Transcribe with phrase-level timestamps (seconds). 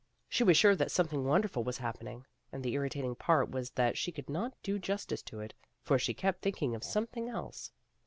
[0.27, 2.25] She was sure that something wonderful was happening.
[2.51, 6.15] And the irritating part was that she could not do justice to it, for she
[6.15, 7.71] kept thinking of something else.